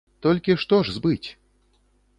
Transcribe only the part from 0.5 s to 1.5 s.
што ж збыць?